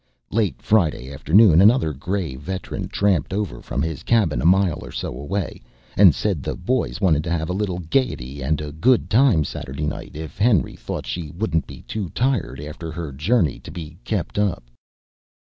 Late 0.31 0.59
Friday 0.63 1.13
afternoon 1.13 1.61
another 1.61 1.93
gray 1.93 2.35
veteran 2.35 2.87
tramped 2.87 3.33
over 3.33 3.61
from 3.61 3.83
his 3.83 4.01
cabin 4.01 4.41
a 4.41 4.47
mile 4.47 4.79
or 4.83 4.91
so 4.91 5.09
away, 5.15 5.61
and 5.95 6.15
said 6.15 6.41
the 6.41 6.55
boys 6.55 6.99
wanted 6.99 7.23
to 7.25 7.29
have 7.29 7.51
a 7.51 7.53
little 7.53 7.77
gaiety 7.77 8.41
and 8.41 8.59
a 8.61 8.71
good 8.71 9.11
time 9.11 9.43
Saturday 9.43 9.85
night, 9.85 10.15
if 10.15 10.39
Henry 10.39 10.75
thought 10.75 11.05
she 11.05 11.29
wouldn't 11.29 11.67
be 11.67 11.83
too 11.83 12.09
tired 12.15 12.59
after 12.59 12.89
her 12.91 13.11
journey 13.11 13.59
to 13.59 13.69
be 13.69 13.95
kept 14.03 14.39
up. 14.39 14.63